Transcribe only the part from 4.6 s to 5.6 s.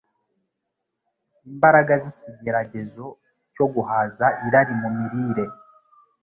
mu mirire